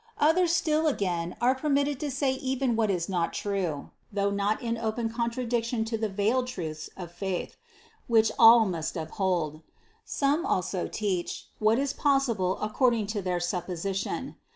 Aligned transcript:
Others 0.17 0.51
still 0.53 0.87
again 0.87 1.35
are 1.39 1.53
per 1.53 1.69
mitted 1.69 1.99
to 1.99 2.09
say 2.09 2.31
even 2.33 2.75
what 2.75 2.89
is 2.89 3.07
not 3.07 3.33
true, 3.33 3.91
though 4.11 4.31
not 4.31 4.59
in 4.59 4.75
open 4.75 5.11
contradiction 5.11 5.85
to 5.85 5.95
the 5.95 6.09
veiled 6.09 6.47
truths 6.47 6.89
of 6.97 7.11
faith, 7.11 7.55
which 8.07 8.31
all 8.39 8.65
must 8.65 8.95
hold. 8.97 9.61
Some 10.03 10.43
also 10.43 10.87
teach, 10.87 11.49
what 11.59 11.77
is 11.77 11.93
possible 11.93 12.57
according 12.63 13.05
to 13.13 13.21
their 13.21 13.39
supposition. 13.39 14.37